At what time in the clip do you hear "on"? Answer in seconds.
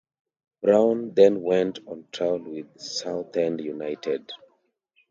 1.85-2.07